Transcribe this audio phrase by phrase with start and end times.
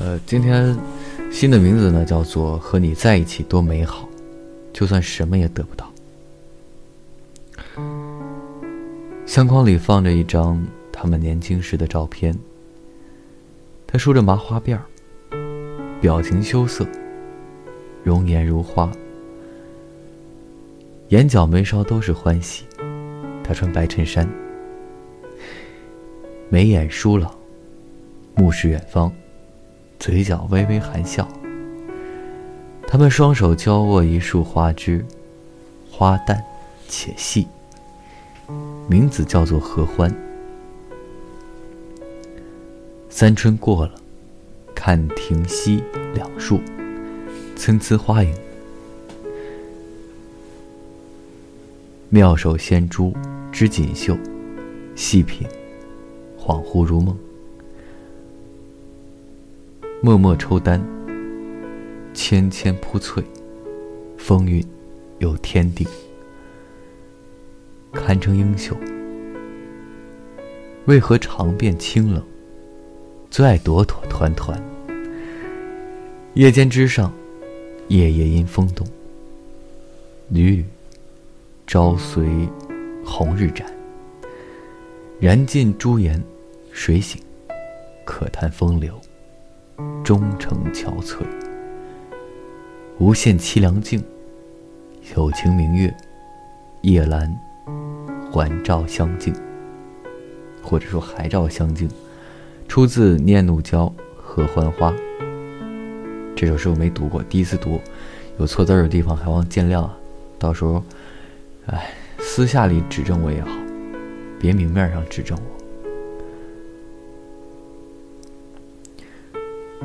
[0.00, 0.74] 呃，今天
[1.30, 4.08] 新的名字呢叫做“和你在一起多美好”，
[4.72, 5.92] 就算什么也得不到。
[9.26, 12.34] 相框里放着一张他们年轻时的照片。
[13.86, 14.82] 他梳着麻花辫儿，
[16.00, 16.86] 表情羞涩，
[18.02, 18.90] 容颜如花，
[21.08, 22.64] 眼角眉梢都是欢喜。
[23.44, 24.26] 他穿白衬衫，
[26.48, 27.34] 眉眼疏朗，
[28.34, 29.12] 目视远方。
[30.00, 31.28] 嘴角微微含笑。
[32.88, 35.04] 他们双手交握一束花枝，
[35.90, 36.42] 花淡
[36.88, 37.46] 且细。
[38.88, 40.10] 名字叫做合欢。
[43.10, 43.94] 三春过了，
[44.74, 46.58] 看亭西两树，
[47.54, 48.34] 参差花影。
[52.08, 53.14] 妙手仙珠
[53.52, 54.16] 织锦绣，
[54.96, 55.46] 细品，
[56.38, 57.16] 恍惚如梦。
[60.02, 60.82] 默默抽丹，
[62.14, 63.22] 纤纤铺翠，
[64.16, 64.66] 风韵
[65.18, 65.86] 有天定，
[67.92, 68.74] 堪称英雄。
[70.86, 72.24] 为何常变清冷？
[73.30, 74.58] 最爱朵朵团团。
[76.32, 77.12] 夜间之上，
[77.88, 78.86] 夜夜因风动。
[80.30, 80.64] 缕缕，
[81.66, 82.26] 朝随
[83.04, 83.70] 红日展。
[85.20, 86.24] 燃尽朱颜，
[86.72, 87.20] 水醒，
[88.06, 88.98] 可叹风流。
[90.02, 91.18] 终成憔悴，
[92.98, 94.02] 无限凄凉境。
[95.16, 95.94] 有情明月，
[96.82, 97.30] 夜阑，
[98.30, 99.34] 还照相敬。
[100.62, 101.88] 或者说还照相敬，
[102.68, 103.86] 出自《念奴娇·
[104.16, 104.92] 合欢花》。
[106.36, 107.80] 这首诗我没读过，第一次读，
[108.38, 109.96] 有错字的地方还望见谅啊。
[110.38, 110.82] 到时候，
[111.66, 113.48] 哎，私下里指正我也好，
[114.38, 115.59] 别明面上指正我。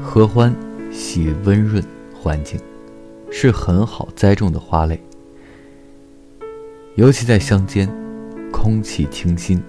[0.01, 0.53] 合欢，
[0.91, 1.83] 喜温润
[2.13, 2.59] 环境，
[3.31, 5.01] 是很好栽种的花类。
[6.95, 7.89] 尤其在乡间，
[8.51, 9.61] 空气清新，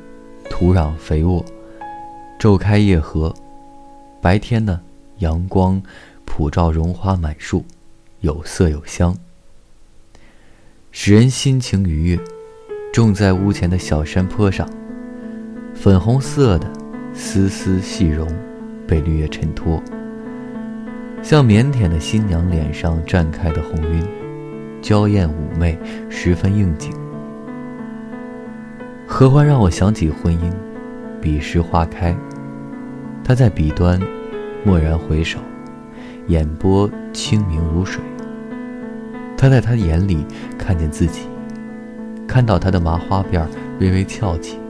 [0.50, 1.44] 土壤肥沃，
[2.41, 3.32] 昼开夜合。
[4.20, 4.81] 白天呢，
[5.19, 5.81] 阳光
[6.25, 7.64] 普照，绒花满树，
[8.20, 9.16] 有色有香，
[10.91, 12.19] 使人心情愉悦。
[12.93, 14.69] 种在屋前的小山坡上，
[15.75, 16.69] 粉红色的
[17.14, 18.26] 丝丝细绒，
[18.88, 19.81] 被绿叶衬托。
[21.26, 24.00] 像腼腆的新娘脸上绽开的红晕，
[24.81, 25.76] 娇艳妩媚，
[26.09, 26.92] 十分应景。
[29.09, 30.53] 合欢让我想起婚姻，
[31.20, 32.16] 彼时花开，
[33.25, 34.00] 他在彼端，
[34.64, 35.41] 蓦然回首，
[36.28, 38.00] 眼波清明如水。
[39.37, 40.25] 他在他眼里
[40.56, 41.22] 看见自己，
[42.28, 43.44] 看到他的麻花辫
[43.81, 44.60] 微微翘起，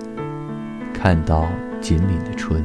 [0.94, 1.50] 看到
[1.83, 2.62] 紧抿的唇，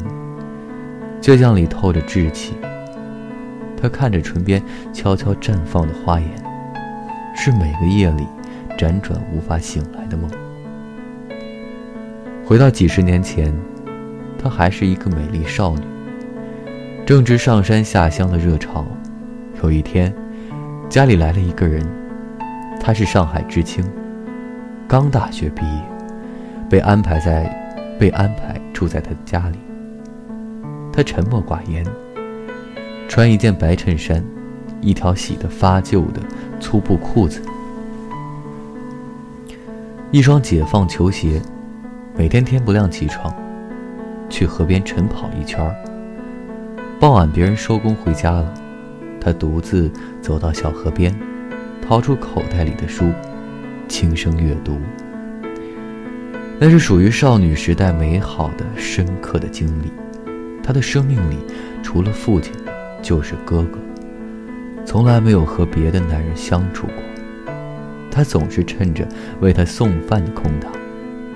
[1.22, 2.54] 倔强里透着稚气。
[3.82, 4.62] 他看着唇边
[4.94, 6.30] 悄悄绽放的花颜，
[7.36, 8.28] 是每个夜里
[8.78, 10.30] 辗转无法醒来的梦。
[12.46, 13.52] 回到几十年前，
[14.38, 15.82] 她还是一个美丽少女，
[17.06, 18.86] 正值上山下乡的热潮。
[19.64, 20.14] 有一天，
[20.90, 21.84] 家里来了一个人，
[22.80, 23.84] 他是上海知青，
[24.88, 25.82] 刚大学毕业，
[26.70, 27.50] 被安排在
[28.00, 29.58] 被安排住在他的家里。
[30.94, 31.86] 他沉默寡言。
[33.12, 34.24] 穿一件白衬衫，
[34.80, 36.22] 一条洗得发旧的
[36.62, 37.42] 粗布裤子，
[40.12, 41.42] 一双解放球鞋。
[42.16, 43.36] 每天天不亮起床，
[44.30, 45.76] 去河边晨跑一圈儿。
[47.02, 48.54] 傍晚别人收工回家了，
[49.20, 49.92] 他独自
[50.22, 51.14] 走到小河边，
[51.86, 53.12] 掏出口袋里的书，
[53.90, 54.78] 轻声阅读。
[56.58, 59.92] 那是属于少女时代美好的、深刻的经历。
[60.64, 61.36] 她的生命里，
[61.84, 62.54] 除了父亲。
[63.02, 63.80] 就是哥哥，
[64.86, 66.96] 从来没有和别的男人相处过。
[68.12, 69.08] 他总是趁着
[69.40, 70.72] 为他送饭的空档，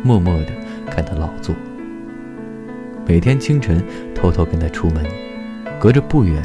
[0.03, 0.51] 默默地
[0.89, 1.55] 看他劳作。
[3.07, 5.05] 每天清晨偷偷跟他出门，
[5.79, 6.41] 隔着不远，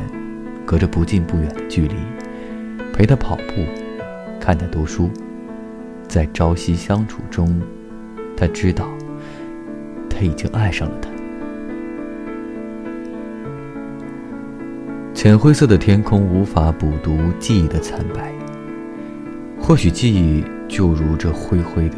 [0.65, 1.95] 隔着不近不远的距离，
[2.93, 3.65] 陪他跑步，
[4.39, 5.11] 看他读书。
[6.07, 7.61] 在朝夕相处中，
[8.37, 8.89] 他知道，
[10.09, 11.09] 他已经爱上了他。
[15.23, 18.33] 浅灰色的天空无法补读记忆的惨白。
[19.61, 21.97] 或许记忆就如这灰灰的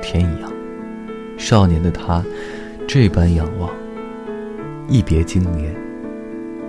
[0.00, 0.48] 天一样，
[1.36, 2.24] 少年的他
[2.86, 3.68] 这般仰望。
[4.86, 5.74] 一别经年，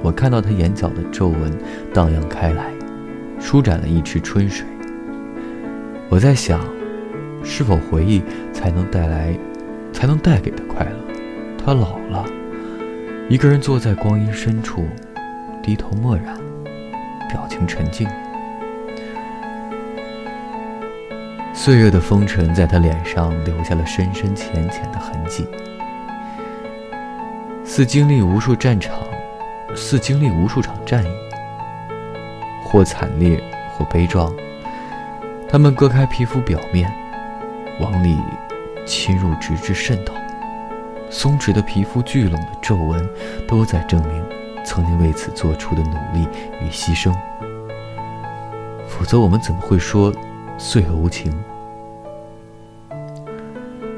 [0.01, 1.55] 我看到他眼角的皱纹
[1.93, 2.73] 荡漾开来，
[3.39, 4.65] 舒展了一池春水。
[6.09, 6.61] 我在想，
[7.43, 9.37] 是否回忆才能带来，
[9.93, 11.13] 才能带给他快乐？
[11.63, 12.25] 他老了，
[13.29, 14.87] 一个人坐在光阴深处。
[15.61, 16.35] 低头默然，
[17.29, 18.07] 表情沉静。
[21.53, 25.45] 岁月的风尘在他脸上留下了深深浅浅的痕迹，
[27.65, 28.99] 似经历无数战场，
[29.75, 31.09] 似经历无数场战役，
[32.63, 34.33] 或惨烈，或悲壮。
[35.49, 36.89] 他们割开皮肤表面，
[37.81, 38.17] 往里
[38.85, 40.13] 侵入，直至渗透。
[41.09, 43.09] 松弛的皮肤，聚拢的皱纹，
[43.47, 44.23] 都在证明
[44.69, 46.27] 曾经为此做出的努力
[46.61, 47.11] 与牺牲。
[48.87, 50.13] 否则，我们怎么会说
[50.59, 51.33] 岁月无情？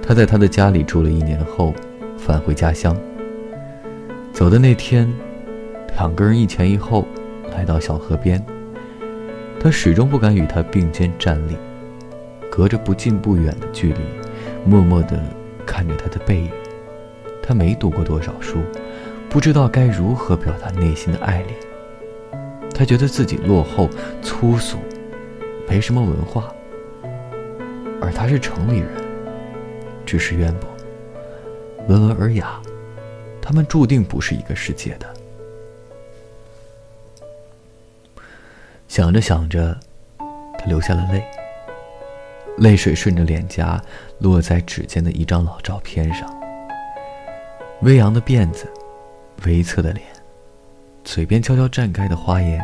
[0.02, 1.74] 他在他的家里住了一年后，
[2.18, 2.96] 返回家乡。
[4.32, 5.12] 走的那天，
[5.98, 7.06] 两个人一前一后
[7.54, 8.42] 来到小河边。
[9.60, 11.58] 他始终不敢与他并肩站立，
[12.50, 14.00] 隔着不近不远的距离，
[14.66, 15.22] 默默地
[15.66, 16.50] 看着他的背影。
[17.44, 18.60] 他没读过多少书，
[19.32, 21.56] 不知道该如何表达内心的爱恋。
[22.76, 23.90] 他觉得自己落后、
[24.22, 24.78] 粗俗，
[25.70, 26.54] 没什么文化，
[28.02, 28.90] 而他是城里人，
[30.06, 30.70] 知识渊博，
[31.88, 32.62] 温文尔雅，
[33.42, 35.08] 他们注定不是一个世界的。
[38.90, 39.80] 想着想着，
[40.60, 41.24] 他流下了泪。
[42.58, 43.82] 泪水顺着脸颊
[44.20, 46.30] 落在指尖的一张老照片上。
[47.82, 48.68] 微扬的辫子，
[49.46, 50.06] 微侧的脸，
[51.04, 52.62] 嘴边悄悄绽开的花颜，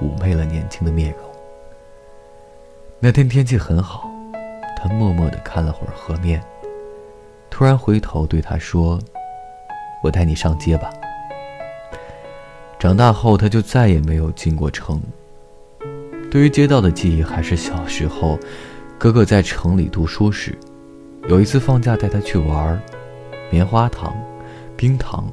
[0.00, 1.20] 妩媚了年轻的面容。
[3.00, 4.10] 那天天气很好，
[4.76, 6.42] 他默默地看了会儿河面，
[7.50, 8.98] 突然回头对他说
[10.02, 10.90] ：“我带你上街吧。”
[12.80, 15.00] 长大后，他就再也没有进过城。
[16.30, 18.38] 对于街道的记忆，还是小时候，
[18.98, 20.58] 哥哥在城里读书时，
[21.28, 22.80] 有一次放假带他去玩，
[23.50, 24.16] 棉花糖、
[24.76, 25.30] 冰糖，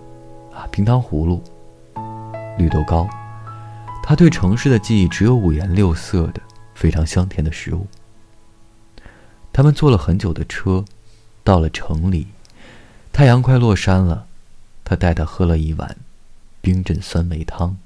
[0.71, 1.43] 冰糖葫芦、
[2.57, 3.07] 绿豆糕。
[4.01, 6.41] 他对城市的记忆只有五颜六色的
[6.73, 7.85] 非常香甜的食物。
[9.53, 10.85] 他们坐了很久的车，
[11.43, 12.27] 到了城里，
[13.11, 14.25] 太阳快落山了，
[14.83, 15.97] 他带他喝了一碗
[16.61, 17.77] 冰镇酸梅汤。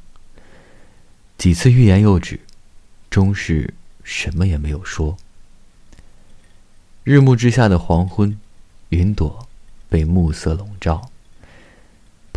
[1.38, 2.40] 几次欲言又止。
[3.08, 3.74] 终是
[4.04, 5.16] 什么也没有说。
[7.06, 8.38] 日暮之下的黄昏，
[8.90, 9.48] 云朵
[9.88, 11.10] 被暮色笼罩，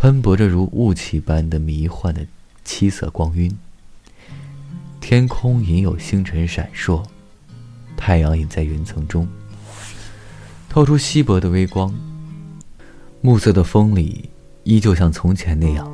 [0.01, 2.25] 喷薄着如雾气般的迷幻的
[2.63, 3.53] 七色光晕。
[5.01, 7.03] 天空隐有星辰闪烁，
[7.97, 9.27] 太阳隐在云层中，
[10.69, 11.93] 透出稀薄的微光。
[13.19, 14.29] 暮色的风里，
[14.63, 15.91] 依旧像从前那样，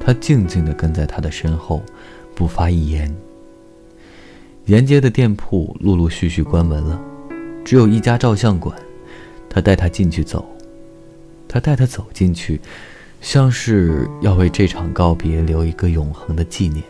[0.00, 1.80] 他静静地跟在他的身后，
[2.34, 3.14] 不发一言。
[4.64, 7.00] 沿街的店铺陆陆续续关门了，
[7.64, 8.76] 只有一家照相馆。
[9.48, 10.44] 他带他进去走，
[11.46, 12.60] 他带他走进去，
[13.26, 16.80] 像是要为这场告别留一个永恒的纪念，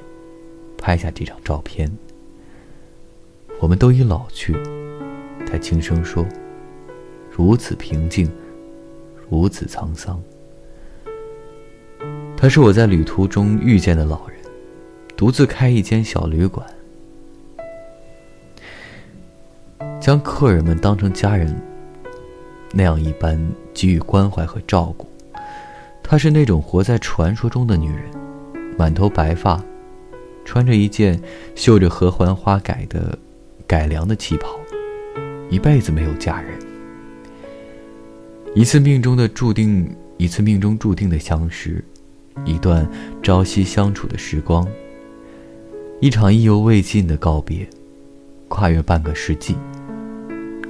[0.76, 1.90] 拍下这张照片。
[3.58, 4.54] 我们都已老去，
[5.50, 6.26] 他轻声说
[7.34, 8.30] ：“如此平静，
[9.30, 10.22] 如此沧桑。”
[12.36, 14.38] 他是我在旅途中遇见的老人，
[15.16, 16.68] 独自开一间小旅馆。
[19.98, 21.58] 将客人们当成家人
[22.72, 23.42] 那样一般
[23.72, 25.08] 给予关怀和照顾。
[26.08, 28.04] 她是那种活在传说中的女人，
[28.78, 29.60] 满头白发，
[30.44, 31.20] 穿着一件
[31.56, 33.18] 绣着合欢花改的
[33.66, 34.56] 改良的旗袍，
[35.50, 36.56] 一辈子没有嫁人。
[38.54, 41.84] 一次命中的注定，一次命中注定的相识，
[42.44, 42.88] 一段
[43.20, 44.64] 朝夕相处的时光，
[46.00, 47.68] 一场意犹未尽的告别，
[48.46, 49.56] 跨越半个世纪。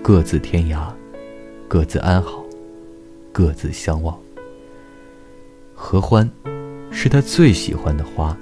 [0.03, 0.89] 各自天涯，
[1.69, 2.43] 各自安好，
[3.33, 4.19] 各自相望。
[5.89, 6.29] 合欢，
[6.91, 8.37] 是他最喜欢的花。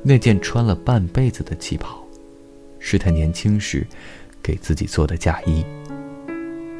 [0.00, 2.06] 那件穿了半辈子的旗袍，
[2.78, 3.84] 是他年轻时
[4.40, 5.66] 给自己做的嫁衣。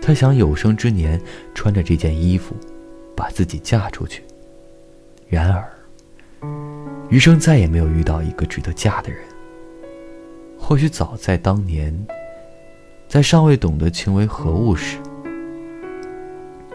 [0.00, 1.21] 他想有生之年
[1.53, 2.55] 穿着这件衣服，
[3.17, 4.23] 把自己嫁出去。
[5.26, 5.69] 然而，
[7.11, 9.21] 余生再也没有遇到一个值得嫁的人。
[10.57, 11.93] 或许早在当年。
[13.09, 14.99] 在尚未懂得情为何物时，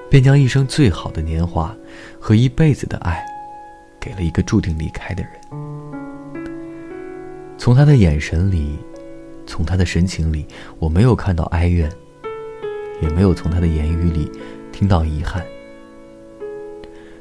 [0.09, 1.75] 便将一生最好的年华
[2.19, 3.23] 和一辈子的爱，
[3.99, 5.31] 给了一个注定离开的人。
[7.57, 8.77] 从他的眼神里，
[9.45, 10.45] 从他的神情里，
[10.79, 11.91] 我没有看到哀怨，
[13.01, 14.31] 也没有从他的言语里
[14.71, 15.45] 听到遗憾。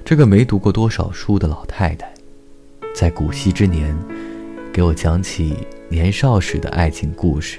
[0.04, 2.10] 这个没读过多少书的老太太，
[2.94, 3.94] 在古稀之年，
[4.72, 5.54] 给我讲起
[5.90, 7.58] 年少时的爱情故事。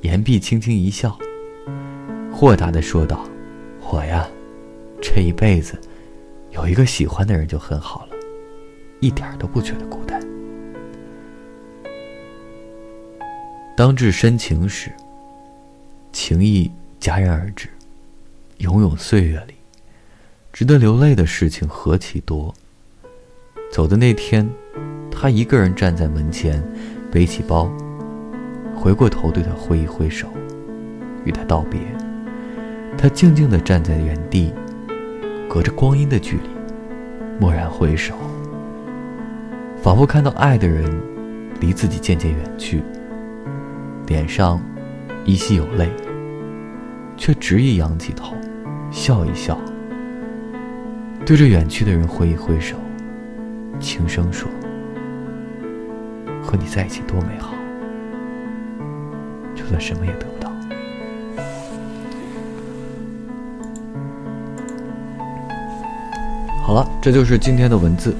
[0.00, 1.16] 言毕，轻轻一笑，
[2.32, 3.24] 豁达的说道
[3.92, 4.28] ：“我呀，
[5.02, 5.78] 这一辈子
[6.50, 8.16] 有一个喜欢的人就很好了。”
[9.00, 10.20] 一点都不觉得孤单。
[13.76, 14.92] 当至深情时，
[16.12, 16.70] 情意
[17.00, 17.66] 戛然而止，
[18.58, 19.54] 永永岁月里，
[20.52, 22.54] 值得流泪的事情何其多。
[23.72, 24.46] 走的那天，
[25.10, 26.62] 他一个人站在门前，
[27.10, 27.72] 背起包，
[28.76, 30.28] 回过头对他挥一挥手，
[31.24, 31.80] 与他道别。
[33.02, 34.52] 他静静地站在原地，
[35.48, 36.42] 隔着光阴的距离，
[37.40, 38.14] 蓦然回首，
[39.82, 40.84] 仿佛看到爱的人
[41.60, 42.82] 离自己渐渐远去，
[44.06, 44.60] 脸上
[45.24, 45.88] 依稀有泪，
[47.16, 48.34] 却执意仰起头，
[48.90, 49.58] 笑一笑，
[51.24, 52.76] 对着远去的人挥一挥手，
[53.78, 54.46] 轻声说
[56.44, 57.54] ：“和你在一起多美好，
[59.54, 60.26] 就算什么也得
[66.70, 68.14] 好了，这就是今天的文字。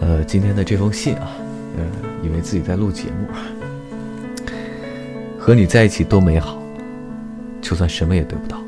[0.00, 1.30] 呃，今天的这封信啊，
[1.78, 1.84] 呃，
[2.22, 3.26] 以为自己在录节目，
[5.38, 6.58] 和你在一起多美好，
[7.62, 8.61] 就算什么也得不到。